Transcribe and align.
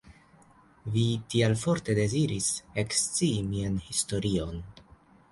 Vi 0.93 1.01
tiel 1.33 1.51
forte 1.63 1.95
deziris 1.99 2.47
ekscii 2.83 3.43
mian 3.51 3.77
historion. 3.91 4.57